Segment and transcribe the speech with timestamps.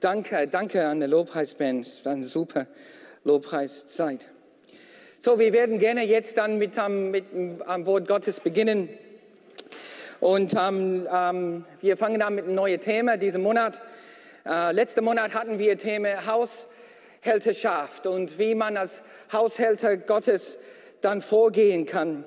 [0.00, 1.84] Danke, danke an der Lobpreisband.
[1.84, 2.68] Es war eine super
[3.24, 4.30] Lobpreiszeit.
[5.18, 8.88] So, wir werden gerne jetzt dann mit, um, mit dem Wort Gottes beginnen.
[10.20, 13.82] Und um, um, wir fangen an mit einem neuen Thema diesen Monat.
[14.46, 19.02] Uh, letzten Monat hatten wir Thema Haushälterschaft und wie man als
[19.32, 20.58] Haushälter Gottes
[21.00, 22.22] dann vorgehen kann.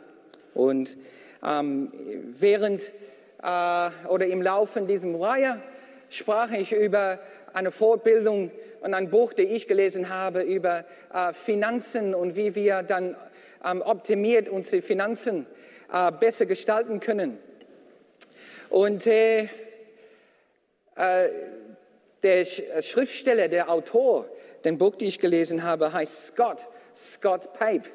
[0.54, 0.98] Und
[1.42, 2.82] während
[3.42, 5.62] uh, oder im Laufe dieser Reihe
[6.12, 7.20] sprach ich über
[7.54, 12.84] eine Fortbildung und ein Buch, das ich gelesen habe über äh, Finanzen und wie wir
[12.84, 13.16] dann
[13.64, 15.46] ähm, optimiert unsere Finanzen
[15.92, 17.38] äh, besser gestalten können.
[18.70, 19.50] Und äh,
[20.96, 21.30] äh
[22.24, 24.28] der Schriftsteller, der Autor,
[24.64, 27.90] den Buch, das ich gelesen habe, heißt Scott, Scott Pape.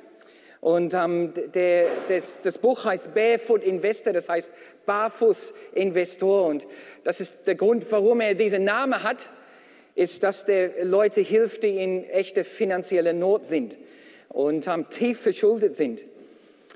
[0.60, 4.50] Und ähm, der, das, das, Buch heißt Barefoot Investor, das heißt
[4.84, 6.46] Barfuß Investor.
[6.46, 6.66] Und
[7.04, 9.30] das ist der Grund, warum er diesen Namen hat
[9.96, 13.76] ist, dass der Leute hilft, die in echte finanzielle Not sind
[14.28, 16.04] und ähm, tief verschuldet sind.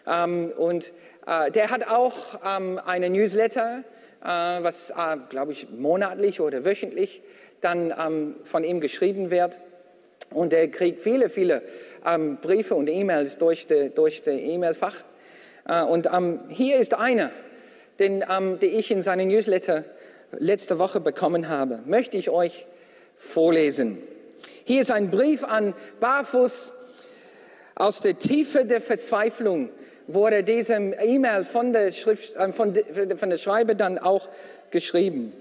[0.06, 0.92] Ähm, und
[1.26, 3.84] äh, der hat auch ähm, eine Newsletter,
[4.22, 7.22] äh, was, äh, glaube ich, monatlich oder wöchentlich
[7.60, 9.58] dann ähm, von ihm geschrieben wird.
[10.32, 11.60] Und er kriegt viele, viele
[12.06, 14.96] ähm, Briefe und E-Mails durch das durch E-Mail-Fach.
[15.68, 17.30] Äh, und ähm, hier ist einer,
[17.98, 18.24] den,
[18.62, 19.84] den ich in seinem Newsletter
[20.32, 21.80] letzte Woche bekommen habe.
[21.84, 22.66] Möchte ich euch
[23.20, 23.98] vorlesen.
[24.64, 26.72] Hier ist ein Brief an Barfuß.
[27.74, 29.70] Aus der Tiefe der Verzweiflung
[30.06, 32.74] wurde diesem E-Mail von der, äh, von,
[33.16, 34.28] von der Schreiber dann auch
[34.70, 35.32] geschrieben.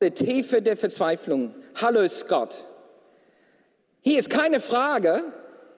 [0.00, 1.54] Der Tiefe der Verzweiflung.
[1.74, 2.64] Hallo Scott.
[4.00, 5.24] Hier ist keine Frage.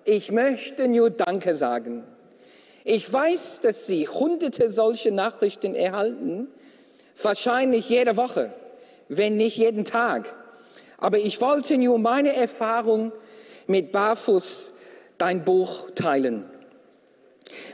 [0.05, 2.05] Ich möchte nur Danke sagen.
[2.85, 6.49] Ich weiß, dass Sie hunderte solche Nachrichten erhalten,
[7.23, 8.53] wahrscheinlich jede Woche
[9.11, 10.33] wenn nicht jeden Tag.
[10.97, 13.13] Aber ich wollte nur meine Erfahrung
[13.67, 14.73] mit Barfuß
[15.19, 16.45] dein Buch teilen.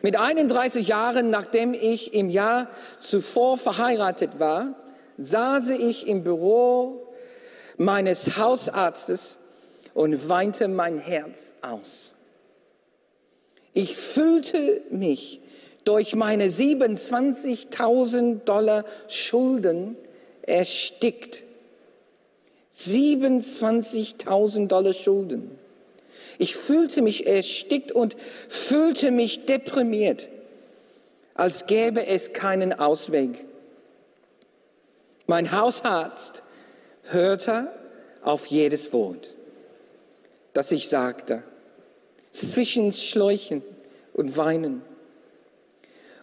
[0.02, 4.74] Mit 31 Jahren, nachdem ich im Jahr zuvor verheiratet war,
[5.18, 7.12] saß ich im Büro
[7.76, 9.38] meines Hausarztes
[9.92, 12.14] und weinte mein Herz aus.
[13.74, 15.42] Ich fühlte mich
[15.84, 19.98] durch meine 27.000 Dollar Schulden
[20.46, 21.42] erstickt.
[22.76, 25.58] 27.000 Dollar Schulden.
[26.38, 28.16] Ich fühlte mich erstickt und
[28.48, 30.28] fühlte mich deprimiert,
[31.34, 33.46] als gäbe es keinen Ausweg.
[35.26, 36.42] Mein Hausarzt
[37.04, 37.72] hörte
[38.22, 39.34] auf jedes Wort,
[40.52, 41.42] das ich sagte,
[42.30, 43.62] zwischen Schläuchen
[44.12, 44.82] und Weinen,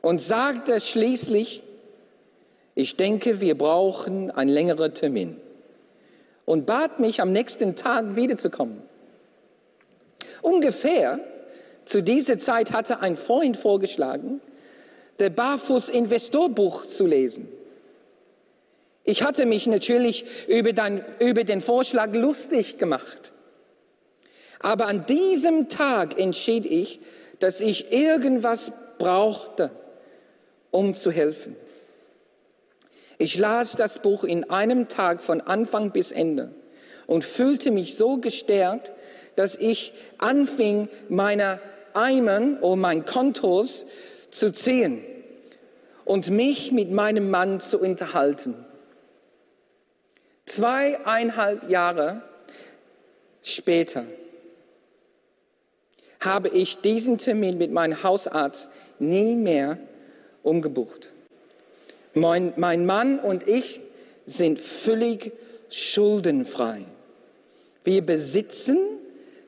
[0.01, 1.63] und sagte schließlich,
[2.75, 5.37] ich denke, wir brauchen einen längeren Termin.
[6.45, 8.81] Und bat mich, am nächsten Tag wiederzukommen.
[10.41, 11.19] Ungefähr
[11.85, 14.41] zu dieser Zeit hatte ein Freund vorgeschlagen,
[15.19, 17.47] der Barfuß-Investorbuch zu lesen.
[19.03, 23.33] Ich hatte mich natürlich über, dein, über den Vorschlag lustig gemacht.
[24.59, 27.01] Aber an diesem Tag entschied ich,
[27.39, 29.71] dass ich irgendwas brauchte,
[30.71, 31.57] um zu helfen.
[33.17, 36.53] Ich las das Buch in einem Tag von Anfang bis Ende
[37.07, 38.91] und fühlte mich so gestärkt,
[39.35, 41.59] dass ich anfing, meine
[41.93, 43.85] Eimern oder mein Kontos
[44.31, 45.03] zu ziehen
[46.05, 48.65] und mich mit meinem Mann zu unterhalten.
[50.45, 52.21] Zweieinhalb Jahre
[53.41, 54.05] später
[56.19, 58.69] habe ich diesen Termin mit meinem Hausarzt
[58.99, 59.77] nie mehr
[60.41, 61.12] umgebucht.
[62.13, 63.81] Mein, mein Mann und ich
[64.25, 65.33] sind völlig
[65.69, 66.85] schuldenfrei.
[67.83, 68.77] Wir besitzen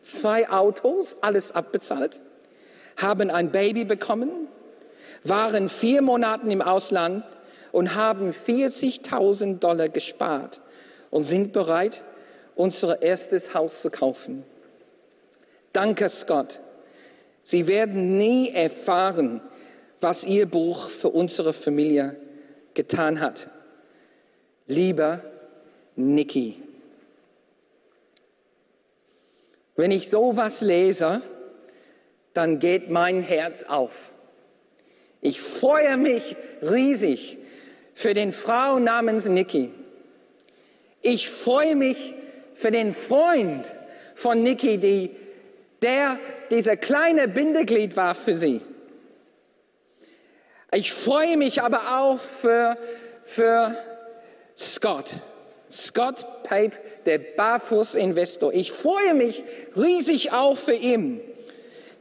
[0.02, 2.22] zwei Autos, alles abbezahlt,
[2.98, 4.48] haben ein Baby bekommen,
[5.24, 7.24] waren vier Monate im Ausland
[7.72, 10.62] und haben 40.000 Dollar gespart
[11.12, 12.04] und sind bereit,
[12.56, 14.44] unser erstes Haus zu kaufen.
[15.74, 16.62] Danke, Scott.
[17.44, 19.42] Sie werden nie erfahren,
[20.02, 22.16] was Ihr Buch für unsere Familie
[22.76, 23.50] getan hat.
[24.68, 25.22] Lieber
[25.96, 26.62] Niki.
[29.76, 31.22] Wenn ich sowas lese,
[32.34, 34.12] dann geht mein Herz auf.
[35.22, 37.38] Ich freue mich riesig
[37.94, 39.72] für den Frau namens Niki.
[41.02, 42.14] Ich freue mich
[42.54, 43.74] für den Freund
[44.16, 45.12] von Niki, die,
[45.82, 46.20] der
[46.52, 48.62] dieser kleine Bindeglied war für sie.
[50.76, 52.78] Ich freue mich aber auch für,
[53.24, 53.78] für
[54.58, 55.12] Scott.
[55.72, 56.74] Scott Pape,
[57.06, 58.54] der Barfuß-Investor.
[58.54, 59.46] Ich freue mich
[59.78, 61.22] riesig auch für ihn.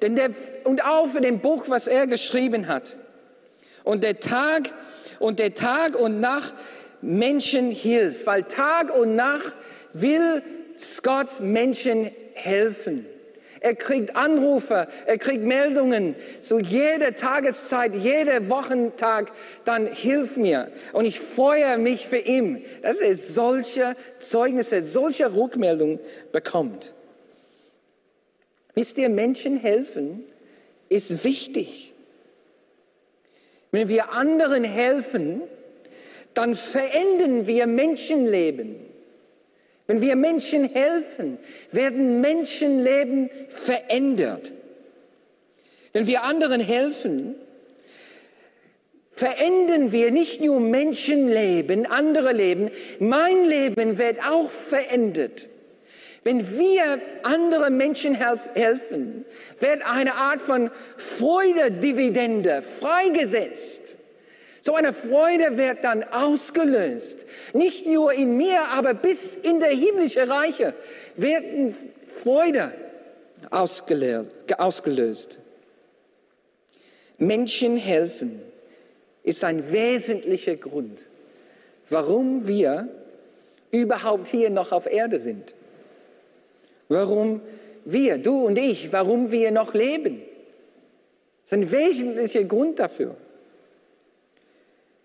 [0.03, 0.31] Denn der,
[0.65, 2.97] und auch für den Buch, was er geschrieben hat.
[3.85, 4.71] Und der Tag
[5.21, 6.53] und der Tag und Nacht
[7.01, 9.55] Menschen hilft, weil Tag und Nacht
[9.93, 10.43] will
[10.77, 13.07] Scott Menschen helfen.
[13.65, 19.33] Er kriegt Anrufe, er kriegt Meldungen zu jeder Tageszeit, jeder Wochentag,
[19.65, 20.71] dann hilf mir.
[20.93, 25.99] Und ich freue mich für ihn, dass er solche Zeugnisse, solche Rückmeldungen
[26.31, 26.93] bekommt.
[28.75, 30.27] Wisst ihr, Menschen helfen
[30.91, 31.95] ist wichtig.
[33.71, 35.41] Wenn wir anderen helfen,
[36.35, 38.84] dann verändern wir Menschenleben.
[39.87, 41.39] Wenn wir Menschen helfen,
[41.71, 44.53] werden Menschenleben verändert.
[45.93, 47.35] Wenn wir anderen helfen,
[49.13, 55.49] verändern wir nicht nur Menschenleben, andere Leben, mein Leben wird auch verändert.
[56.25, 59.27] Wenn wir andere Menschen helfen,
[59.61, 63.97] wird eine Art von Freudedividende freigesetzt.
[64.65, 67.27] So eine Freude wird dann ausgelöst.
[67.53, 70.73] Nicht nur in mir, aber bis in der himmlische Reiche
[71.17, 71.45] wird
[72.09, 72.73] Freude
[73.51, 75.39] ausgelöst.
[77.19, 78.41] Menschen helfen
[79.23, 81.09] ist ein wesentlicher Grund,
[81.91, 82.89] warum wir
[83.71, 85.55] überhaupt hier noch auf Erde sind.
[86.89, 87.43] Warum
[87.85, 90.23] wir, du und ich, warum wir noch leben.
[91.43, 93.15] Das ist ein wesentlicher Grund dafür.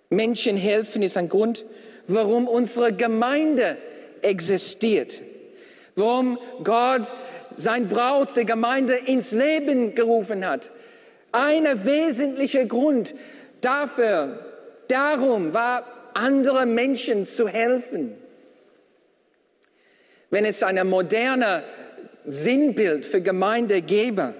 [0.10, 1.66] Menschen helfen ist ein Grund,
[2.08, 3.78] warum unsere Gemeinde
[4.22, 5.22] existiert.
[5.96, 7.12] Warum Gott
[7.56, 10.72] sein Braut der Gemeinde ins Leben gerufen hat.
[11.32, 13.14] Ein wesentlicher Grund
[13.62, 14.40] dafür,
[14.88, 18.16] darum war, andere Menschen zu helfen.
[20.32, 21.64] Wenn es ein moderner
[22.26, 24.34] Sinnbild für Gemeinde gäbe,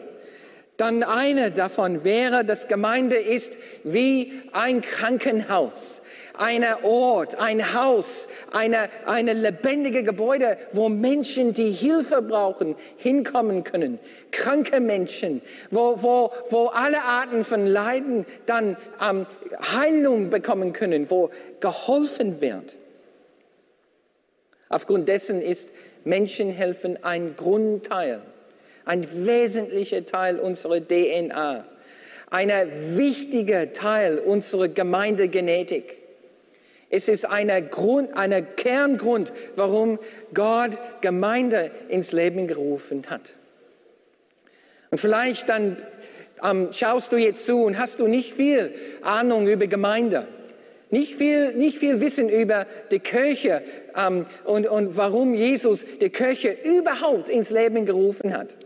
[0.80, 6.02] dann eine davon wäre, dass Gemeinde ist wie ein Krankenhaus,
[6.38, 14.00] ein Ort, ein Haus, eine, eine lebendige Gebäude, wo Menschen, die Hilfe brauchen, hinkommen können.
[14.32, 19.26] Kranke Menschen, wo, wo, wo alle Arten von Leiden dann ähm,
[19.62, 21.30] Heilung bekommen können, wo
[21.60, 22.78] geholfen wird.
[24.70, 25.70] Aufgrund dessen ist
[26.06, 28.22] Menschenhelfen ein Grundteil
[28.90, 31.64] ein wesentlicher Teil unserer DNA,
[32.32, 32.52] ein
[32.98, 35.96] wichtiger Teil unserer Gemeindegenetik.
[36.90, 40.00] Es ist ein Grund, ein Kerngrund, warum
[40.34, 43.36] Gott Gemeinde ins Leben gerufen hat.
[44.90, 45.78] Und vielleicht dann
[46.44, 50.28] ähm, schaust du jetzt zu und hast du nicht viel Ahnung über Gemeinde,
[50.90, 53.62] nicht viel, nicht viel Wissen über die Kirche
[53.96, 58.58] ähm, und, und warum Jesus die Kirche überhaupt ins Leben gerufen hat.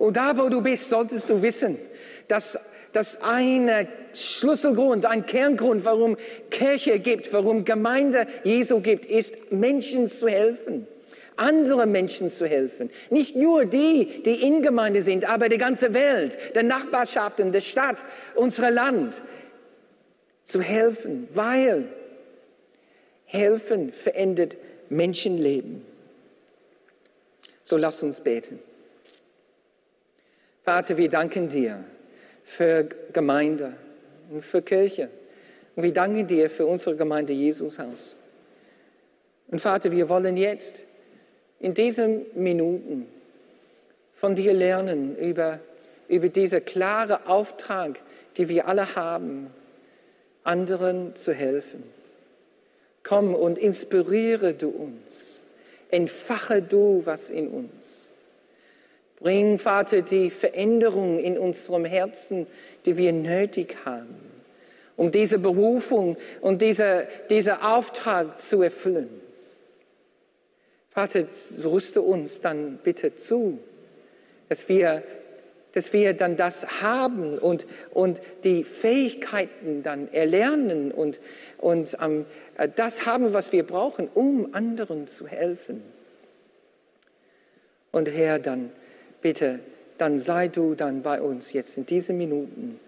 [0.00, 1.78] Und da, wo du bist, solltest du wissen,
[2.26, 2.58] dass
[2.92, 3.70] dass ein
[4.12, 6.16] Schlüsselgrund, ein Kerngrund, warum
[6.50, 10.88] Kirche gibt, warum Gemeinde Jesu gibt, ist Menschen zu helfen,
[11.36, 12.90] andere Menschen zu helfen.
[13.10, 18.04] Nicht nur die, die in Gemeinde sind, aber die ganze Welt, der Nachbarschaften, der Stadt,
[18.34, 19.22] unser Land
[20.42, 21.84] zu helfen, weil
[23.24, 24.56] helfen verändert
[24.88, 25.86] Menschenleben.
[27.62, 28.58] So lass uns beten.
[30.72, 31.82] Vater, wir danken dir
[32.44, 33.72] für Gemeinde
[34.30, 35.10] und für Kirche.
[35.74, 38.20] Und wir danken dir für unsere Gemeinde Jesushaus.
[39.48, 40.76] Und Vater, wir wollen jetzt
[41.58, 43.08] in diesen Minuten
[44.14, 45.58] von dir lernen über,
[46.06, 47.98] über diesen klaren Auftrag,
[48.38, 49.52] den wir alle haben,
[50.44, 51.82] anderen zu helfen.
[53.02, 55.44] Komm und inspiriere du uns.
[55.90, 57.99] Entfache du was in uns.
[59.20, 62.46] Bring, Vater, die Veränderung in unserem Herzen,
[62.86, 64.16] die wir nötig haben,
[64.96, 69.20] um diese Berufung und diese, diese Auftrag zu erfüllen.
[70.88, 71.24] Vater,
[71.62, 73.58] rüste uns dann bitte zu,
[74.48, 75.02] dass wir,
[75.72, 81.20] dass wir dann das haben und, und die Fähigkeiten dann erlernen und,
[81.58, 82.24] und ähm,
[82.74, 85.82] das haben, was wir brauchen, um anderen zu helfen.
[87.92, 88.72] Und Herr, dann
[89.20, 89.60] bitte,
[89.98, 92.80] dann sei du dann bei uns jetzt in diesen Minuten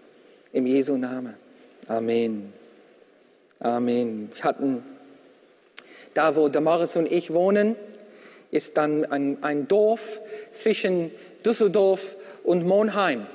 [0.51, 1.35] im Jesu Namen.
[1.87, 2.53] Amen.
[3.59, 4.29] Amen.
[4.33, 4.83] Wir hatten
[6.13, 7.75] da, wo Damaris und ich wohnen,
[8.51, 10.21] ist dann ein, ein Dorf
[10.51, 11.11] zwischen
[11.45, 13.25] Düsseldorf und Monheim.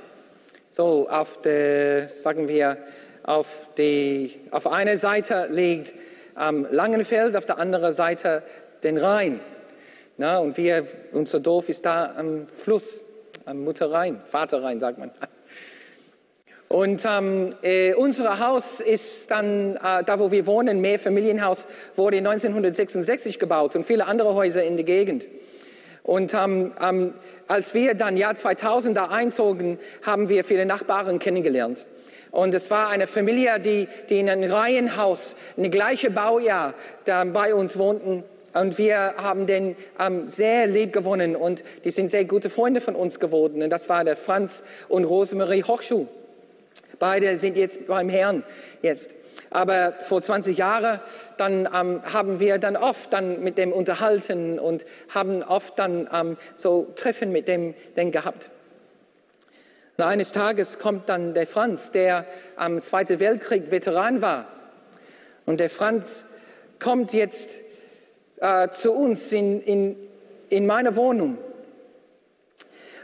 [0.71, 2.79] So auf der, sagen wir,
[3.23, 5.93] auf, die, auf einer Seite liegt
[6.39, 8.43] ähm, Langenfeld, auf der anderen Seite
[8.83, 9.41] den Rhein.
[10.21, 13.05] Na, und wir, unser Dorf ist da am Fluss,
[13.45, 15.13] am Mutterrhein, Vaterrhein sagt man.
[16.67, 23.39] Und ähm, äh, unser Haus ist dann, äh, da wo wir wohnen, Mehrfamilienhaus, wurde 1966
[23.39, 25.29] gebaut und viele andere Häuser in der Gegend.
[26.03, 27.15] Und ähm, ähm,
[27.47, 31.87] als wir dann Jahr 2000 da einzogen, haben wir viele Nachbarn kennengelernt.
[32.33, 37.55] Und es war eine Familie, die, die in einem Reihenhaus, ein gleiche Baujahr, da bei
[37.55, 38.25] uns wohnten.
[38.55, 42.97] Und wir haben den ähm, sehr lieb gewonnen und die sind sehr gute Freunde von
[42.97, 43.63] uns geworden.
[43.63, 46.07] Und das war der Franz und Rosemarie Hochschuh.
[46.99, 48.43] Beide sind jetzt beim Herrn
[48.83, 49.17] jetzt.
[49.51, 51.01] Aber vor 20 Jahren,
[51.37, 56.37] dann ähm, haben wir dann oft dann mit dem unterhalten und haben oft dann ähm,
[56.57, 58.51] so Treffen mit dem, dem gehabt.
[59.97, 62.27] Und eines Tages kommt dann der Franz, der
[62.57, 64.47] am Zweiten Weltkrieg Veteran war.
[65.47, 66.27] Und der Franz
[66.79, 67.51] kommt jetzt
[68.41, 69.97] äh, zu uns in, in,
[70.49, 71.39] in meine Wohnung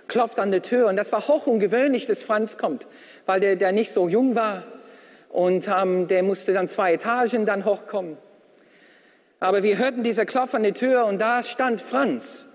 [0.08, 0.88] klopft an der Tür.
[0.88, 2.86] Und das war hoch ungewöhnlich, dass Franz kommt,
[3.26, 4.64] weil der, der nicht so jung war.
[5.30, 8.16] Und ähm, der musste dann zwei Etagen dann hochkommen.
[9.40, 12.48] Aber wir hörten diese Klopf an der Tür und da stand Franz.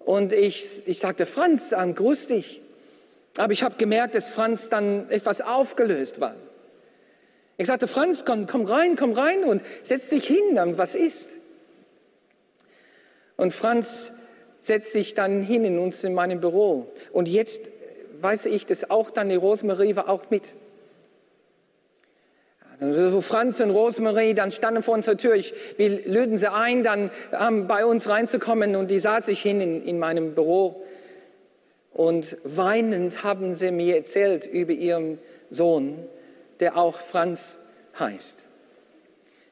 [0.00, 2.62] Und ich, ich sagte, Franz, ähm, grüß dich.
[3.36, 6.34] Aber ich habe gemerkt, dass Franz dann etwas aufgelöst war.
[7.58, 11.37] Ich sagte, Franz, komm, komm rein, komm rein und setz dich hin, was ist?
[13.38, 14.12] Und Franz
[14.58, 16.92] setzt sich dann hin in uns in meinem Büro.
[17.12, 17.70] Und jetzt
[18.20, 20.54] weiß ich, dass auch dann die Rosemarie war auch mit.
[22.80, 25.34] So Franz und Rosemarie dann standen vor unserer Tür.
[25.36, 29.60] Ich, wir lüden sie ein, dann ähm, bei uns reinzukommen und die saß sich hin
[29.60, 30.84] in, in meinem Büro.
[31.92, 35.18] Und weinend haben sie mir erzählt über ihren
[35.50, 36.08] Sohn,
[36.58, 37.60] der auch Franz
[37.98, 38.47] heißt.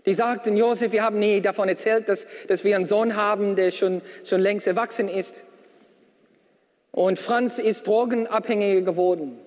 [0.07, 3.73] Die sagten, Josef, wir haben nie davon erzählt, dass, dass wir einen Sohn haben, der
[3.73, 5.43] schon, schon längst erwachsen ist.
[6.93, 9.39] Und Franz ist drogenabhängiger geworden.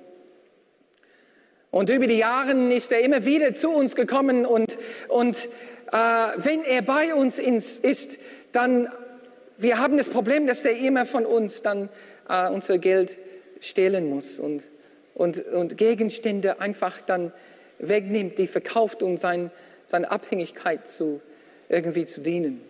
[1.72, 5.50] Und über die Jahre ist er immer wieder zu uns gekommen und, und
[5.92, 5.98] äh,
[6.38, 8.18] wenn er bei uns ist,
[8.52, 8.90] dann,
[9.58, 11.90] wir haben das Problem, dass der immer von uns dann
[12.28, 13.18] äh, unser Geld
[13.60, 14.64] stehlen muss und,
[15.14, 17.32] und, und Gegenstände einfach dann
[17.78, 19.52] wegnimmt, die verkauft, um sein,
[19.90, 21.20] seine Abhängigkeit zu,
[21.68, 22.62] irgendwie zu dienen,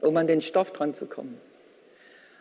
[0.00, 1.38] um an den Stoff dran zu kommen.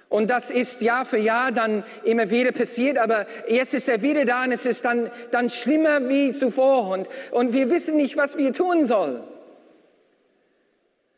[0.08, 4.25] Und das ist Jahr für Jahr dann immer wieder passiert, aber jetzt ist er wieder
[4.25, 8.38] da und es ist dann, dann schlimmer wie zuvor und, und wir wissen nicht, was
[8.38, 9.22] wir tun sollen.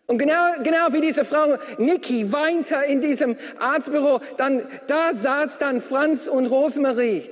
[0.06, 5.82] Und genau, genau wie diese Frau Niki weinte in diesem Arztbüro, dann, da saß dann
[5.82, 7.30] Franz und Rosemarie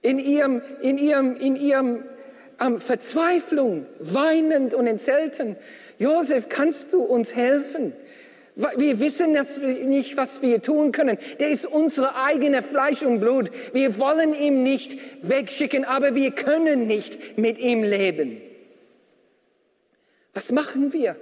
[0.00, 2.04] in ihrem, in ihrem, in ihrem
[2.62, 5.56] ähm, Verzweiflung, weinend und entzelten.
[5.98, 7.92] Josef, kannst du uns helfen?
[8.76, 11.16] Wir wissen das nicht, was wir tun können.
[11.40, 13.50] Der ist unsere eigene Fleisch und Blut.
[13.72, 18.42] Wir wollen ihn nicht wegschicken, aber wir können nicht mit ihm leben.
[20.34, 21.16] Was machen wir?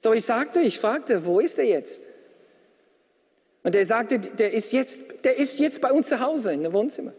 [0.00, 2.02] So, ich sagte, ich fragte, wo ist er jetzt?
[3.62, 6.72] Und er sagte, der ist jetzt, der ist jetzt bei uns zu Hause in dem
[6.72, 7.12] Wohnzimmer.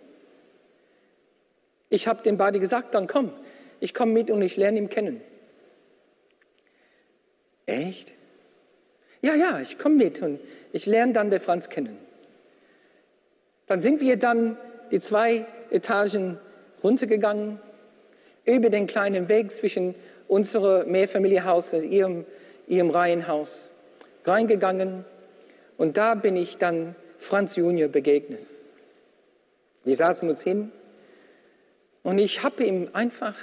[1.94, 3.32] Ich habe den beiden gesagt, dann komm,
[3.80, 5.22] ich komme mit und ich lerne ihn kennen.
[7.68, 8.14] Echt?
[9.22, 10.40] Ja, ja, ich komme mit und
[10.72, 11.96] ich lerne dann den Franz kennen.
[13.68, 14.58] Dann sind wir dann
[14.90, 16.40] die zwei Etagen
[16.84, 17.60] runtergegangen,
[18.46, 19.94] über den kleinen Weg zwischen
[20.28, 22.26] unserem Mehrfamilienhaus und ihrem,
[22.66, 23.72] ihrem Reihenhaus
[24.26, 25.06] reingegangen.
[25.78, 28.42] Und da bin ich dann Franz Junior begegnet.
[29.84, 30.72] Wir saßen uns hin
[32.04, 33.36] und ich habe ihm einfach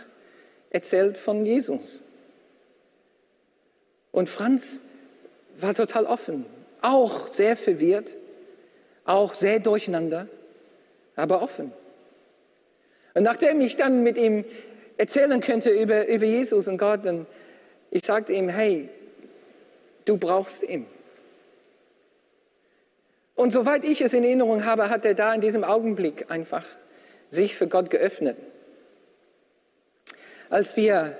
[0.70, 2.02] erzählt von Jesus.
[4.12, 4.82] Und Franz
[5.58, 6.46] war total offen,
[6.82, 8.16] auch sehr verwirrt,
[9.04, 10.28] auch sehr durcheinander,
[11.16, 11.72] aber offen.
[13.14, 14.44] Und nachdem ich dann mit ihm
[14.96, 17.26] erzählen könnte über, über Jesus und Gott, dann
[17.90, 18.88] ich sagte ihm, hey,
[20.04, 20.86] du brauchst ihn.
[23.34, 26.64] Und soweit ich es in Erinnerung habe, hat er da in diesem Augenblick einfach
[27.30, 28.37] sich für Gott geöffnet.
[30.50, 31.16] Als wir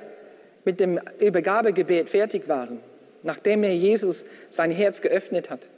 [0.64, 2.81] mit dem Übergabegebet fertig waren,
[3.23, 5.69] nachdem er Jesus sein Herz geöffnet hat,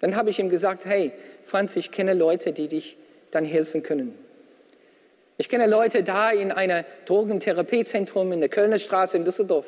[0.00, 1.12] dann habe ich ihm gesagt, hey,
[1.44, 2.96] Franz, ich kenne Leute, die dich
[3.30, 4.18] dann helfen können.
[5.36, 9.66] Ich kenne Leute da in einem Drogentherapiezentrum in der Kölner Straße in Düsseldorf.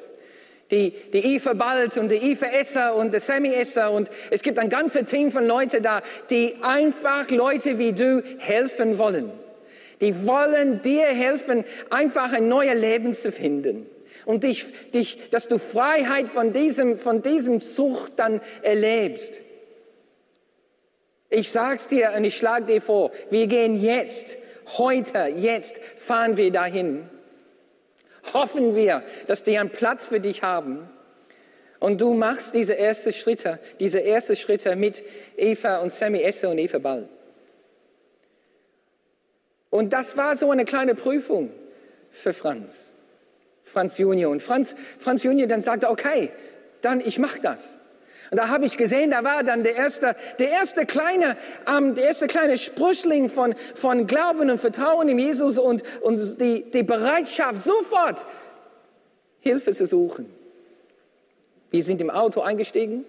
[0.71, 4.59] Die, die Eva Bald und die Eva Esser und der Sammy Esser und es gibt
[4.59, 9.30] ein ganzes Team von Leuten da, die einfach Leute wie du helfen wollen
[10.02, 13.87] Die wollen dir helfen, einfach ein neues Leben zu finden.
[14.26, 19.40] Und dich, dich, dass du Freiheit von diesem, von diesem Sucht dann erlebst.
[21.30, 24.37] Ich sag's dir und ich schlage dir vor, wir gehen jetzt,
[24.76, 27.09] heute, jetzt fahren wir dahin.
[28.35, 30.90] Hoffen wir, dass die einen Platz für dich haben.
[31.78, 35.02] Und du machst diese ersten Schritte, diese ersten Schritte mit
[35.37, 37.09] Eva und Sammy Esse und Eva Ball.
[39.73, 41.50] Und das war so eine kleine Prüfung
[42.11, 42.93] für Franz,
[43.64, 44.31] Franz Junior.
[44.31, 46.31] Und Franz, Franz Junior dann sagte, okay,
[46.83, 47.79] dann ich mach das.
[48.31, 52.05] Und da habe ich gesehen, da war dann der erste, der erste kleine, ähm, der
[52.05, 57.64] erste kleine Sprüchling von, von Glauben und Vertrauen in Jesus und, und die, die Bereitschaft,
[57.64, 58.26] sofort
[59.41, 60.31] Hilfe zu suchen.
[61.71, 63.07] Wir sind im Auto eingestiegen.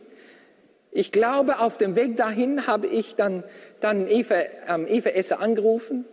[0.92, 3.44] Ich glaube, auf dem Weg dahin habe ich dann,
[3.82, 4.36] dann Eva,
[4.70, 6.06] ähm, Eva Esser angerufen.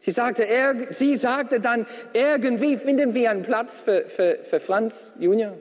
[0.00, 5.14] Sie sagte, er, sie sagte dann, irgendwie finden wir einen Platz für, für, für Franz
[5.18, 5.54] Junior.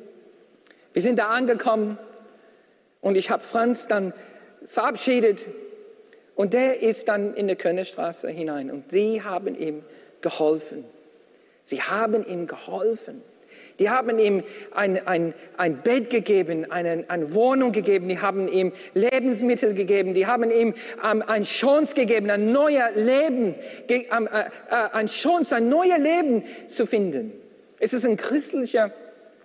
[0.93, 1.97] Wir sind da angekommen
[3.01, 4.13] und ich habe Franz dann
[4.67, 5.47] verabschiedet
[6.35, 9.83] und der ist dann in die Könnerstraße hinein und sie haben ihm
[10.21, 10.85] geholfen.
[11.63, 13.21] Sie haben ihm geholfen.
[13.79, 18.71] Die haben ihm ein, ein, ein Bett gegeben, eine, eine Wohnung gegeben, die haben ihm
[18.93, 20.73] Lebensmittel gegeben, die haben ihm
[21.03, 23.55] ähm, eine Chance gegeben, ein neues Leben,
[23.87, 27.33] ähm, äh, äh, eine Chance, ein neues Leben zu finden.
[27.79, 28.91] Es ist ein christlicher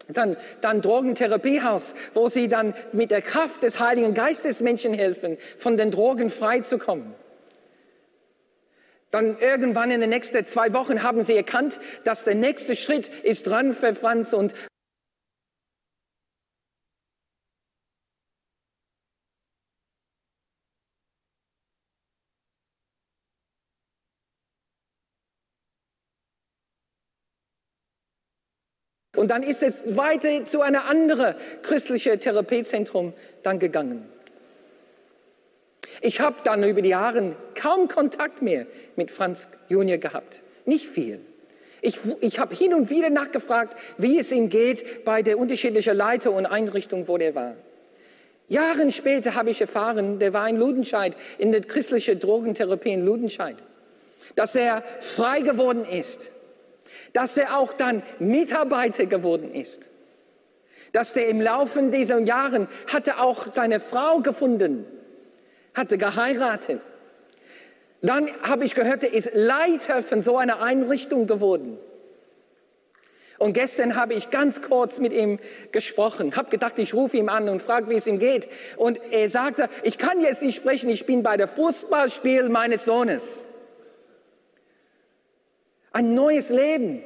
[0.09, 5.77] dann, dann Drogentherapiehaus, wo sie dann mit der Kraft des Heiligen Geistes Menschen helfen, von
[5.77, 7.15] den Drogen frei zu kommen.
[9.13, 13.47] Dann irgendwann in den nächsten zwei Wochen haben sie erkannt, dass der nächste Schritt ist
[13.47, 14.55] dran für Franz und
[29.15, 33.13] Und dann ist es weiter zu einer anderen christlichen Therapiezentrum
[33.45, 34.09] dann gegangen.
[36.01, 40.43] Ich habe dann über die Jahre kaum Kontakt mehr mit Franz Junior gehabt.
[40.65, 41.21] Nicht viel.
[41.81, 46.31] Ich, ich habe hin und wieder nachgefragt, wie es ihm geht bei der unterschiedlichen Leiter
[46.31, 47.57] und Einrichtung, wo der war.
[48.49, 53.57] Jahren später habe ich erfahren, der war in Ludenscheid, in der christlichen Drogentherapie in Ludenscheid,
[54.37, 56.31] dass er frei geworden ist
[57.13, 59.89] dass er auch dann Mitarbeiter geworden ist.
[60.93, 64.87] Dass der im Laufe dieser Jahren hatte auch seine Frau gefunden,
[65.75, 66.81] hatte geheiratet.
[68.03, 71.79] Dann habe ich gehört, er ist Leiter von so einer Einrichtung geworden.
[73.39, 75.41] Und gestern habe ich ganz kurz mit ihm
[75.73, 78.49] gesprochen, habe gedacht, ich rufe ihn an und frage, wie es ihm geht.
[78.77, 83.49] Und er sagte, ich kann jetzt nicht sprechen, ich bin bei der Fußballspiel meines Sohnes.
[85.91, 87.03] Ein neues Leben.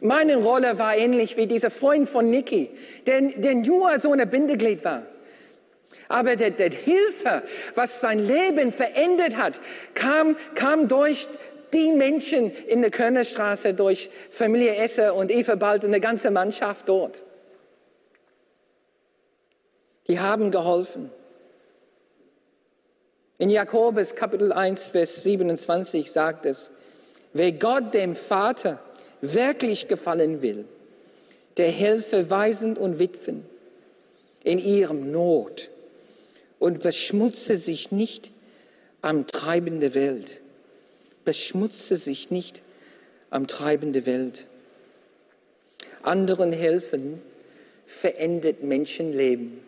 [0.00, 2.70] Meine Rolle war ähnlich wie dieser Freund von Nicky,
[3.06, 5.02] der, der nur so eine Bindeglied war.
[6.10, 7.44] Aber der, der Hilfe,
[7.76, 9.60] was sein Leben verändert hat,
[9.94, 11.28] kam, kam durch
[11.72, 16.88] die Menschen in der Kölnerstraße, durch Familie Esser und Eva Bald und die ganze Mannschaft
[16.88, 17.22] dort.
[20.08, 21.12] Die haben geholfen.
[23.38, 26.72] In Jakobus Kapitel 1, Vers 27 sagt es,
[27.32, 28.80] Wer Gott dem Vater
[29.20, 30.64] wirklich gefallen will,
[31.56, 33.46] der helfe Waisen und Witwen
[34.42, 35.70] in ihrem Not
[36.60, 38.30] und beschmutze sich nicht
[39.02, 40.40] am Treiben der Welt.
[41.24, 42.62] Beschmutze sich nicht
[43.30, 44.46] am Treiben der Welt.
[46.02, 47.20] Anderen helfen
[47.86, 49.60] verändert Menschenleben.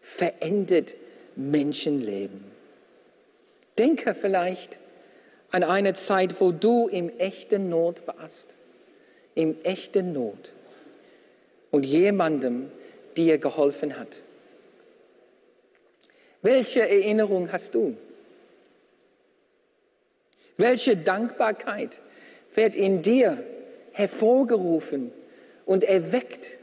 [0.00, 0.94] Verändert
[1.36, 2.44] Menschenleben.
[3.76, 4.78] Denke vielleicht
[5.50, 8.54] an eine Zeit, wo du im echten Not warst,
[9.34, 10.52] im echten Not
[11.72, 12.70] und jemandem
[13.16, 14.23] dir geholfen hat.
[16.44, 17.96] Welche Erinnerung hast du?
[20.58, 22.02] Welche Dankbarkeit
[22.54, 23.42] wird in dir
[23.92, 25.10] hervorgerufen
[25.64, 26.58] und erweckt,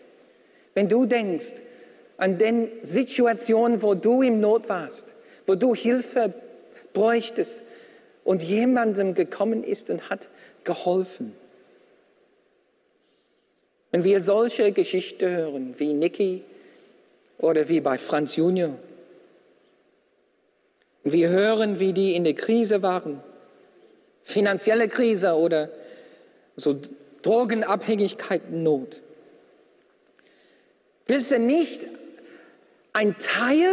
[0.75, 1.55] wenn du denkst
[2.17, 5.15] an den Situationen, wo du im Not warst,
[5.47, 6.31] wo du Hilfe
[6.93, 7.63] bräuchtest,
[8.23, 10.29] und jemandem gekommen ist und hat
[10.63, 11.35] geholfen.
[13.89, 16.43] Wenn wir solche Geschichten hören, wie Niki
[17.39, 18.77] oder wie bei Franz Junior,
[21.03, 23.21] wir hören, wie die in der Krise waren,
[24.21, 25.69] finanzielle Krise oder
[26.55, 26.79] so
[27.21, 29.01] Drogenabhängigkeit, Not.
[31.07, 31.81] Willst du nicht
[32.93, 33.69] ein Teil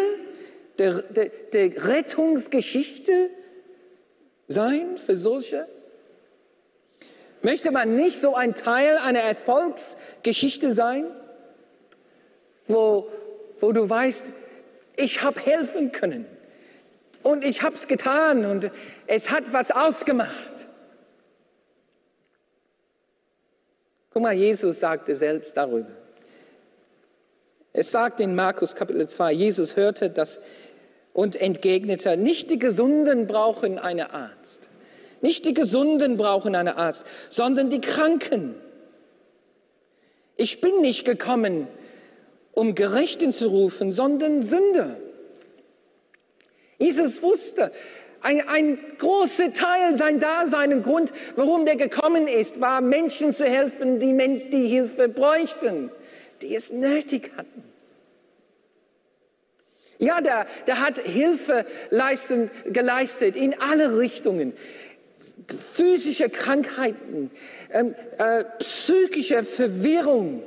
[0.78, 3.30] der, der, der Rettungsgeschichte
[4.48, 5.68] sein für solche?
[7.42, 11.06] Möchte man nicht so ein Teil einer Erfolgsgeschichte sein,
[12.66, 13.08] wo,
[13.60, 14.24] wo du weißt,
[14.96, 16.26] ich habe helfen können
[17.28, 18.70] und ich habe es getan und
[19.06, 20.66] es hat was ausgemacht.
[24.10, 25.90] Guck mal, Jesus sagte selbst darüber.
[27.74, 30.40] Es sagt in Markus Kapitel 2, Jesus hörte das
[31.12, 34.70] und entgegnete, nicht die Gesunden brauchen einen Arzt.
[35.20, 38.54] Nicht die Gesunden brauchen einen Arzt, sondern die Kranken.
[40.36, 41.68] Ich bin nicht gekommen,
[42.52, 44.96] um Gerechten zu rufen, sondern Sünder.
[46.78, 47.72] Jesus wusste,
[48.20, 53.44] ein, ein großer Teil sein Dasein und Grund, warum der gekommen ist, war Menschen zu
[53.44, 54.16] helfen, die,
[54.50, 55.90] die Hilfe bräuchten,
[56.42, 57.64] die es nötig hatten.
[59.98, 64.52] Ja, der, der hat Hilfe leisten, geleistet in alle Richtungen.
[65.74, 67.30] Physische Krankheiten,
[67.72, 70.42] ähm, äh, psychische Verwirrung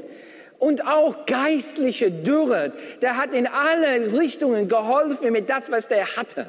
[0.62, 2.72] und auch geistliche Dürre.
[3.02, 6.46] Der hat in alle Richtungen geholfen mit das, was der hatte.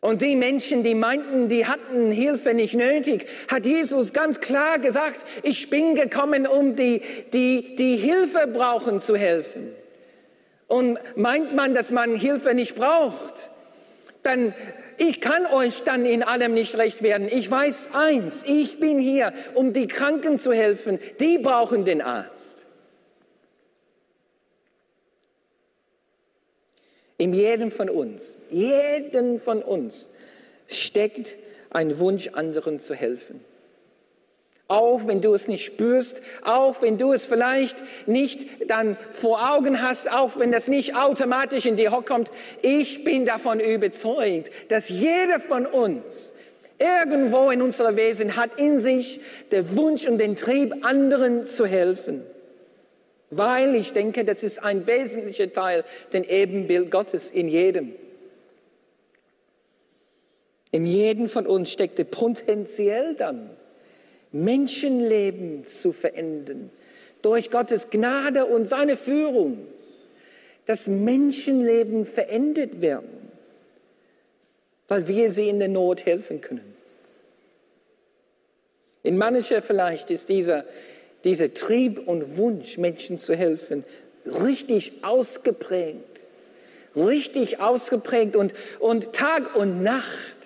[0.00, 5.24] Und die Menschen, die meinten, die hatten Hilfe nicht nötig, hat Jesus ganz klar gesagt,
[5.42, 7.00] ich bin gekommen, um die,
[7.32, 9.74] die, die Hilfe brauchen zu helfen.
[10.68, 13.50] Und meint man, dass man Hilfe nicht braucht,
[14.22, 14.54] dann
[15.00, 17.26] ich kann euch dann in allem nicht recht werden.
[17.30, 20.98] Ich weiß eins, ich bin hier, um die Kranken zu helfen.
[21.18, 22.62] Die brauchen den Arzt.
[27.16, 30.10] In jedem von uns, jeden von uns
[30.66, 31.38] steckt
[31.70, 33.42] ein Wunsch, anderen zu helfen.
[34.70, 39.82] Auch wenn du es nicht spürst, auch wenn du es vielleicht nicht dann vor Augen
[39.82, 42.30] hast, auch wenn das nicht automatisch in dir hochkommt.
[42.62, 46.30] Ich bin davon überzeugt, dass jeder von uns
[46.78, 52.22] irgendwo in unserer Wesen hat in sich der Wunsch und den Trieb, anderen zu helfen.
[53.30, 57.92] Weil ich denke, das ist ein wesentlicher Teil, den Ebenbild Gottes in jedem.
[60.70, 63.50] In jedem von uns steckt potenziell dann
[64.32, 66.70] Menschenleben zu verändern.
[67.22, 69.66] Durch Gottes Gnade und seine Führung.
[70.66, 73.30] Dass Menschenleben verändert werden,
[74.88, 76.74] weil wir sie in der Not helfen können.
[79.02, 80.64] In mancher vielleicht ist dieser,
[81.24, 83.84] dieser Trieb und Wunsch, Menschen zu helfen,
[84.26, 86.22] richtig ausgeprägt.
[86.96, 90.39] Richtig ausgeprägt und, und Tag und Nacht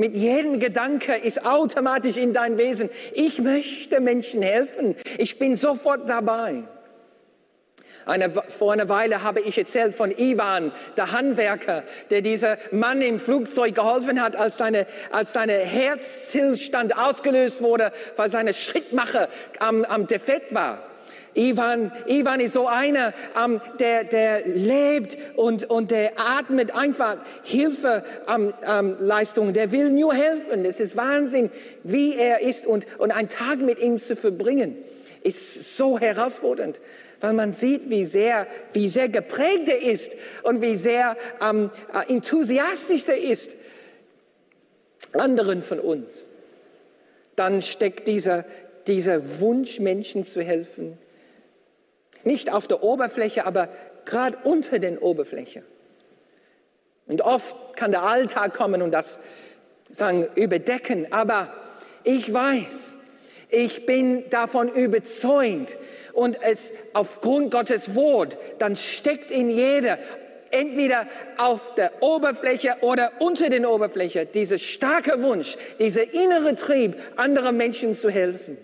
[0.00, 6.08] mit jedem Gedanke ist automatisch in dein Wesen, ich möchte Menschen helfen, ich bin sofort
[6.08, 6.64] dabei.
[8.06, 13.20] Eine, vor einer Weile habe ich erzählt von Ivan, der Handwerker, der dieser Mann im
[13.20, 20.06] Flugzeug geholfen hat, als seine, als seine Herzstillstand ausgelöst wurde, weil seine Schrittmacher am, am
[20.06, 20.89] Defekt war.
[21.34, 23.12] Ivan, Ivan ist so einer,
[23.42, 29.50] ähm, der, der lebt und, und der atmet einfach Hilfeleistungen.
[29.50, 30.64] Ähm, der will nur helfen.
[30.64, 31.50] Es ist Wahnsinn,
[31.84, 32.66] wie er ist.
[32.66, 34.76] Und, und einen Tag mit ihm zu verbringen,
[35.22, 36.80] ist so herausfordernd
[37.22, 40.10] weil man sieht, wie sehr, wie sehr geprägt er ist
[40.42, 43.50] und wie sehr ähm, äh, enthusiastisch er ist
[45.12, 46.28] anderen von uns.
[47.36, 48.44] Dann steckt dieser,
[48.86, 50.98] dieser Wunsch, Menschen zu helfen,
[52.24, 53.68] nicht auf der Oberfläche, aber
[54.04, 55.62] gerade unter den Oberfläche.
[57.06, 59.20] Und oft kann der Alltag kommen und das
[59.90, 61.12] sagen, überdecken.
[61.12, 61.52] Aber
[62.04, 62.96] ich weiß,
[63.48, 65.76] ich bin davon überzeugt
[66.12, 69.98] und es aufgrund Gottes Wort, dann steckt in jeder,
[70.50, 71.06] entweder
[71.36, 77.94] auf der Oberfläche oder unter den Oberfläche, dieser starke Wunsch, dieser innere Trieb, anderen Menschen
[77.94, 78.56] zu helfen.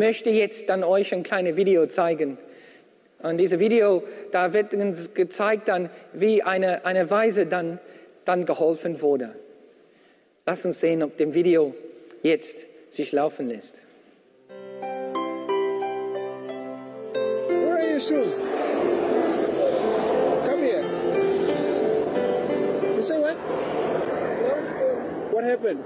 [0.00, 2.38] Möchte jetzt dann euch ein kleines Video zeigen.
[3.22, 7.78] Und dieses Video, da wird uns gezeigt dann, wie eine, eine Weise dann,
[8.24, 9.34] dann geholfen wurde.
[10.46, 11.74] Lass uns sehen, ob dem Video
[12.22, 13.82] jetzt sich laufen lässt.
[17.12, 18.40] Where are your shoes?
[20.46, 20.82] Come here.
[22.96, 23.36] You say what?
[25.30, 25.84] What happened?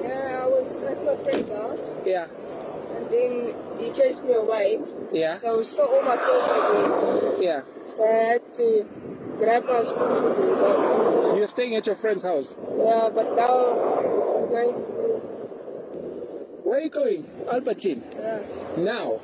[0.00, 1.98] Yeah, I was at my friend's house.
[2.06, 2.28] Yeah.
[3.12, 4.80] Then he chased me away.
[5.12, 5.36] Yeah.
[5.36, 7.42] So he stole all my clothes again.
[7.42, 7.60] Yeah.
[7.86, 8.86] So I had to
[9.36, 11.36] grab my school shoes and go.
[11.36, 12.56] You're staying at your friend's house.
[12.58, 14.80] Yeah, but now I'm going to.
[16.64, 17.26] Where are you going?
[17.52, 18.02] Albertine.
[18.16, 18.40] Yeah.
[18.78, 19.20] Now.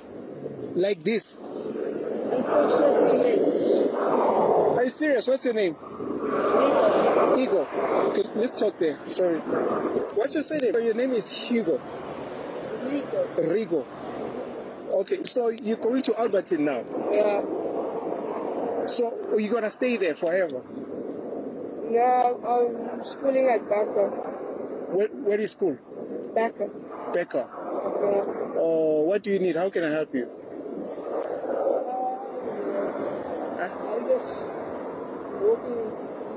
[0.75, 1.37] Like this.
[1.37, 3.57] Unfortunately, yes.
[4.77, 5.27] Are you serious?
[5.27, 5.75] What's your name?
[5.75, 7.37] Hugo.
[7.37, 7.67] Hugo.
[8.11, 8.99] Okay, let's talk there.
[9.09, 9.39] Sorry.
[9.39, 10.75] What's your surname?
[10.75, 11.81] Your name is Hugo.
[12.89, 13.27] Rico.
[13.37, 13.85] Rigo.
[15.01, 16.85] Okay, so you're going to Albertine now.
[17.13, 17.43] Yeah.
[18.87, 20.63] So you're gonna stay there forever.
[21.91, 24.09] Now I'm schooling at Baka.
[24.91, 25.77] Where, where is school?
[26.35, 26.69] Baka.
[27.13, 27.49] Becca.
[27.49, 28.25] Yeah.
[28.57, 29.57] Oh, what do you need?
[29.57, 30.29] How can I help you?
[33.61, 34.29] I'm just
[35.41, 35.93] walking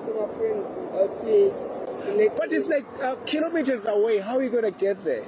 [0.06, 0.66] to my friend.
[2.18, 4.20] Next But it's like uh, kilometers away.
[4.20, 5.24] How are you gonna get there?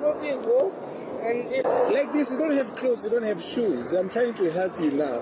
[0.00, 0.74] Probably walk.
[1.22, 3.92] And if Like this, you don't have clothes, you don't have shoes.
[3.92, 5.18] I'm trying to help you now.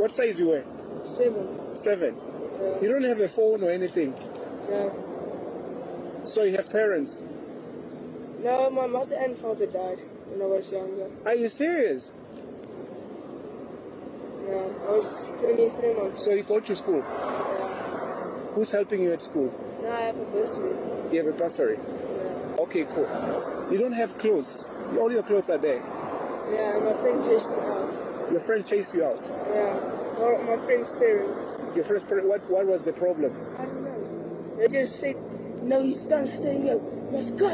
[0.00, 0.64] What size you wear?
[1.04, 1.76] seven.
[1.76, 2.16] Seven.
[2.16, 2.80] Yeah.
[2.80, 4.14] You don't have a phone or anything.
[4.70, 4.88] Yeah.
[6.24, 7.20] So you have parents.
[8.42, 11.10] No, my mother and father died when I was younger.
[11.26, 12.12] Are you serious?
[14.48, 16.24] Yeah, I was 23 months.
[16.24, 16.98] So you go to school.
[16.98, 17.72] Yeah.
[18.54, 19.52] Who's helping you at school?
[19.82, 20.76] Now I have a bursary.
[21.12, 21.78] You have a bursary.
[22.62, 23.08] Okay, cool.
[23.70, 24.70] You don't have clothes.
[24.98, 25.82] All your clothes are there.
[26.50, 28.30] Yeah, my friend chased me out.
[28.30, 29.24] Your friend chased you out.
[29.52, 30.20] Yeah.
[30.20, 31.40] Or my friend's parents.
[31.74, 33.32] Your first parent, what, what was the problem?
[33.58, 34.56] I don't know.
[34.58, 35.16] They just said,
[35.62, 36.80] no, he's done staying here.
[37.10, 37.48] Let's go.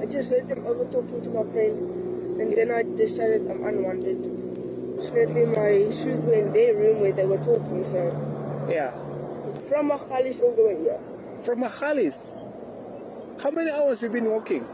[0.00, 2.40] I just heard them over talking to my friend.
[2.40, 4.18] And then I decided I'm unwanted.
[5.00, 8.00] Fortunately, my shoes were in their room where they were talking, so
[8.68, 8.90] Yeah.
[9.68, 11.00] from Machalis all the way here.
[11.44, 12.34] From Mahalis.
[13.42, 14.66] How many hours have you been walking?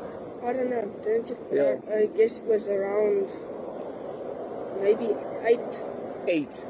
[0.45, 0.91] I don't know.
[1.05, 1.39] Didn't you?
[1.53, 1.77] Yeah.
[1.89, 3.29] I, I guess it was around
[4.83, 5.61] maybe eight.
[6.27, 6.61] Eight.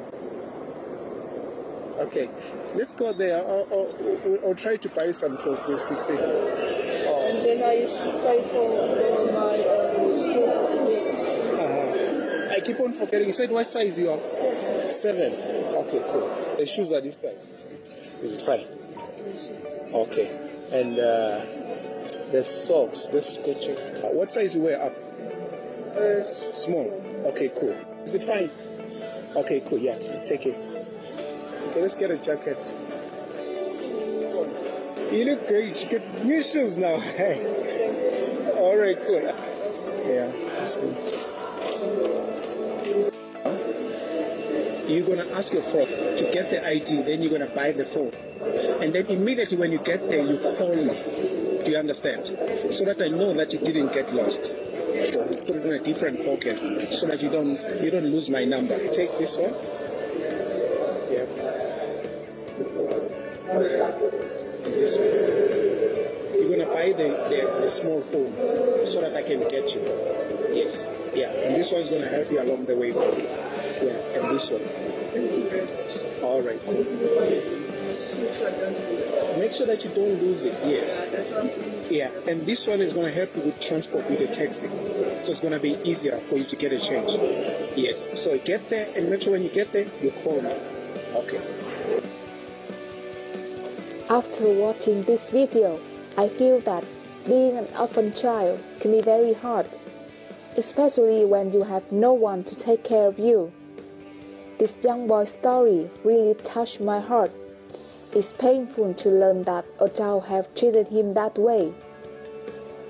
[1.99, 2.29] Okay.
[2.75, 3.39] Let's go there.
[3.39, 6.13] I'll, I'll, I'll try to buy some clothes you see.
[6.13, 11.21] And then I used to pay for my um, school events.
[11.25, 12.55] Uh-huh.
[12.55, 13.29] I keep on forgetting.
[13.29, 14.93] You said what size you are?
[14.93, 15.33] Seven.
[15.33, 16.55] Okay, cool.
[16.59, 17.43] The shoes are this size.
[18.23, 18.67] Is it fine?
[19.95, 20.46] Okay.
[20.73, 21.45] And uh,
[22.33, 23.93] the socks, the sketches.
[24.03, 24.97] What size you wear up?
[25.97, 26.91] Uh, small.
[27.27, 27.77] Okay, cool.
[28.05, 28.51] Is it fine?
[29.37, 29.79] Okay, cool.
[29.79, 30.57] Yeah, let's take it.
[31.69, 32.59] Okay, let's get a jacket.
[35.13, 35.81] You look great.
[35.81, 36.99] You get new shoes now.
[37.17, 38.53] Hey.
[38.57, 39.23] All right, cool.
[40.07, 40.33] Yeah,
[44.89, 48.13] You're gonna ask your friend to get the ID, then you're gonna buy the phone,
[48.81, 51.63] and then immediately when you get there, you call me.
[51.65, 52.27] Do you understand?
[52.73, 54.45] So that I know that you didn't get lost.
[54.47, 58.45] So put it in a different pocket so that you don't you don't lose my
[58.45, 58.79] number.
[58.95, 59.55] Take this one.
[61.11, 61.27] Yeah.
[64.65, 66.37] This one.
[66.39, 68.33] You're gonna buy the, the, the small phone
[68.87, 69.83] so that I can get you.
[70.55, 70.89] Yes.
[71.13, 71.31] Yeah.
[71.31, 72.93] And this one's gonna help you along the way.
[73.83, 74.19] Yeah.
[74.19, 74.63] And this one.
[76.23, 76.61] All right.
[76.65, 76.85] Cool.
[79.39, 80.55] Make sure that you don't lose it.
[80.65, 81.91] Yes.
[81.91, 82.11] Yeah.
[82.27, 84.69] And this one is gonna help you with transport with the taxi.
[85.25, 87.13] So it's gonna be easier for you to get a change.
[87.77, 88.07] Yes.
[88.15, 90.55] So get there and make sure when you get there you call me.
[91.15, 91.41] Okay.
[94.09, 95.81] After watching this video,
[96.17, 96.85] I feel that
[97.27, 99.69] being an orphan child can be very hard,
[100.57, 103.53] especially when you have no one to take care of you.
[104.59, 107.31] This young boy's story really touched my heart.
[108.15, 111.75] It's painful to learn that adults have treated him that way.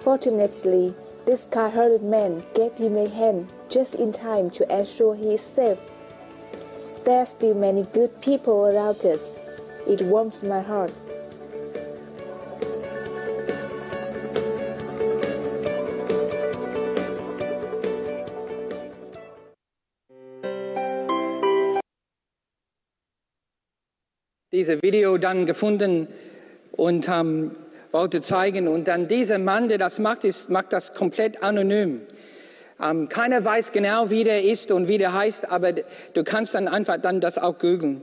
[0.01, 5.41] Fortunately, this kind-hearted man gave him a hand just in time to ensure he is
[5.41, 5.79] safe.
[7.05, 9.31] There are still many good people around us.
[9.89, 10.93] It warms my heart.
[24.57, 26.09] Diese Video dann gefunden
[26.73, 27.51] und ähm,
[27.93, 28.69] wollte zeigen.
[28.69, 32.01] Und dann dieser Mann, der das macht, ist, macht das komplett anonym.
[32.83, 36.69] Ähm, keiner weiß genau, wie der ist und wie der heißt, aber du kannst dann
[36.69, 38.01] einfach dann das auch googeln.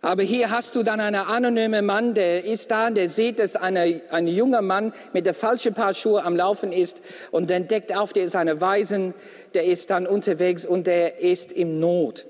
[0.00, 4.00] Aber hier hast du dann einen anonymen Mann, der ist da, der sieht, dass eine,
[4.10, 8.14] ein junger Mann mit der falschen Paar Schuhe am Laufen ist und dann deckt auf,
[8.14, 9.12] der ist eine Waisen,
[9.52, 12.24] der ist dann unterwegs und der ist im Not.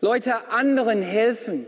[0.00, 1.66] Leute anderen helfen.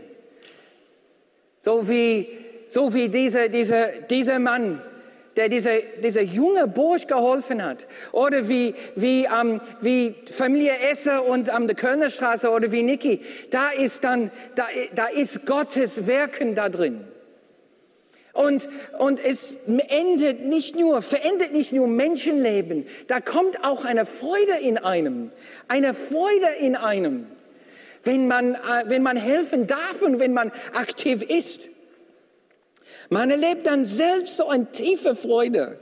[1.59, 2.27] So wie,
[2.67, 4.81] so wie dieser, dieser, dieser Mann,
[5.35, 7.87] der dieser, dieser junge Bursch geholfen hat.
[8.11, 13.21] Oder wie, wie, ähm, wie Familie Esser und ähm, der Kölner Straße oder wie Niki.
[13.49, 14.65] Da ist dann, da,
[14.95, 17.05] da ist Gottes Wirken da drin.
[18.33, 24.53] Und, und es endet nicht nur, verändert nicht nur Menschenleben, da kommt auch eine Freude
[24.61, 25.31] in einem,
[25.67, 27.27] eine Freude in einem,
[28.03, 31.69] wenn man, äh, wenn man helfen darf und wenn man aktiv ist.
[33.09, 35.79] Man erlebt dann selbst so eine tiefe Freude,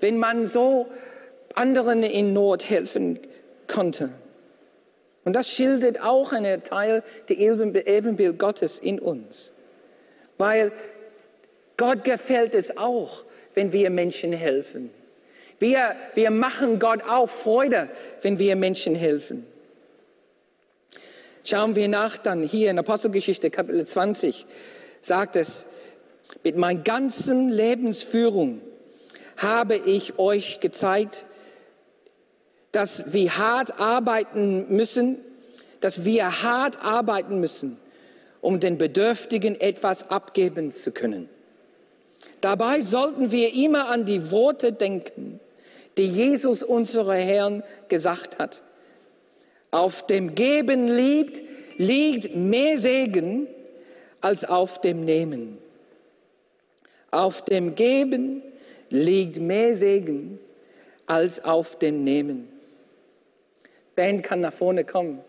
[0.00, 0.88] wenn man so
[1.54, 3.20] anderen in Not helfen
[3.68, 4.10] konnte.
[5.24, 9.52] Und das schildert auch einen Teil der Ebenbild Gottes in uns.
[10.36, 10.72] Weil
[11.76, 13.24] Gott gefällt es auch,
[13.54, 14.90] wenn wir Menschen helfen.
[15.58, 17.88] Wir, wir machen Gott auch Freude,
[18.22, 19.46] wenn wir Menschen helfen.
[21.46, 24.46] Schauen wir nach dann hier in Apostelgeschichte Kapitel 20
[25.02, 25.66] sagt es,
[26.42, 28.62] mit meiner ganzen Lebensführung
[29.36, 31.26] habe ich euch gezeigt,
[32.72, 35.18] dass wir hart arbeiten müssen,
[35.80, 37.76] dass wir hart arbeiten müssen,
[38.40, 41.28] um den Bedürftigen etwas abgeben zu können.
[42.40, 45.40] Dabei sollten wir immer an die Worte denken,
[45.98, 48.62] die Jesus, unser Herrn, gesagt hat.
[49.74, 51.42] Auf dem Geben liegt,
[51.78, 53.48] liegt mehr Segen
[54.20, 55.58] als auf dem Nehmen.
[57.10, 58.40] Auf dem Geben
[58.88, 60.38] liegt mehr Segen
[61.06, 62.48] als auf dem Nehmen.
[63.96, 65.24] Ben kann nach vorne kommen.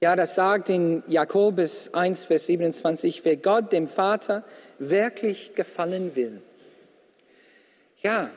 [0.00, 4.44] Ja, das sagt in Jakobus 1, Vers 27, wer Gott, dem Vater,
[4.78, 6.40] wirklich gefallen will.
[8.04, 8.30] Ja,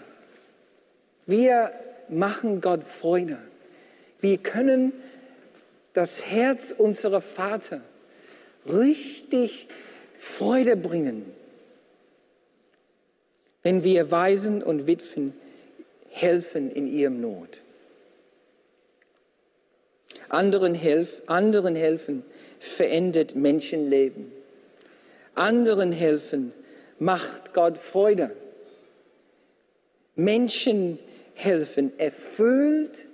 [1.25, 1.73] wir
[2.07, 3.37] machen Gott Freude.
[4.21, 4.93] Wir können
[5.93, 7.81] das Herz unserer Vater
[8.65, 9.67] richtig
[10.17, 11.25] Freude bringen,
[13.61, 15.33] wenn wir Waisen und Witwen
[16.11, 17.61] helfen in ihrem Not.
[20.29, 22.23] Anderen, helf, anderen helfen
[22.59, 24.31] verändert Menschenleben.
[25.35, 26.53] Anderen helfen
[26.99, 28.31] macht Gott Freude.
[30.17, 30.99] Menschen
[31.35, 33.05] helfen erfüllt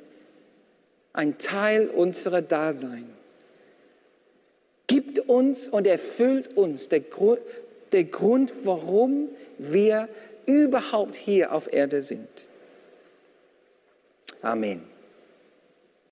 [1.12, 3.08] ein Teil unserer Dasein.
[4.88, 7.42] Gibt uns und erfüllt uns der Grund,
[7.92, 10.10] der Grund, warum wir
[10.46, 12.28] überhaupt hier auf Erde sind.
[14.42, 14.93] Amen.